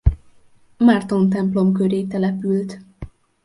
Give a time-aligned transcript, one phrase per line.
[0.77, 2.77] Márton-templom köré települt.